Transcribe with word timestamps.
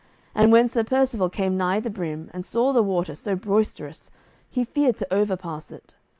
And 0.33 0.51
when 0.51 0.67
Sir 0.67 0.83
Percivale 0.83 1.29
came 1.29 1.57
nigh 1.57 1.79
the 1.79 1.91
brim, 1.91 2.31
and 2.33 2.43
saw 2.43 2.73
the 2.73 2.81
water 2.81 3.13
so 3.13 3.35
boisterous, 3.35 4.09
he 4.49 4.63
feared 4.63 4.97
to 4.97 5.13
overpass 5.13 5.71
it. 5.71 5.95